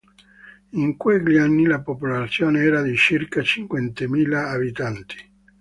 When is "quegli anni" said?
0.97-1.67